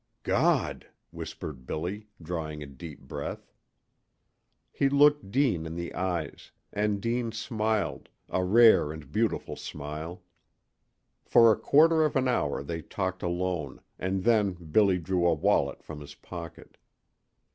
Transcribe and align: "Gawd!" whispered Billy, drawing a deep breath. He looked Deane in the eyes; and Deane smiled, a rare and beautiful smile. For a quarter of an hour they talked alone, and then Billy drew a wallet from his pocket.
"Gawd!" 0.23 0.87
whispered 1.11 1.67
Billy, 1.67 2.07
drawing 2.19 2.63
a 2.63 2.65
deep 2.65 3.01
breath. 3.01 3.51
He 4.71 4.89
looked 4.89 5.29
Deane 5.29 5.67
in 5.67 5.75
the 5.75 5.93
eyes; 5.93 6.49
and 6.73 6.99
Deane 6.99 7.31
smiled, 7.31 8.09
a 8.27 8.43
rare 8.43 8.91
and 8.91 9.11
beautiful 9.11 9.55
smile. 9.55 10.23
For 11.23 11.51
a 11.51 11.55
quarter 11.55 12.03
of 12.03 12.15
an 12.15 12.27
hour 12.27 12.63
they 12.63 12.81
talked 12.81 13.21
alone, 13.21 13.79
and 13.99 14.23
then 14.23 14.53
Billy 14.53 14.97
drew 14.97 15.27
a 15.27 15.35
wallet 15.35 15.83
from 15.83 15.99
his 16.01 16.15
pocket. 16.15 16.77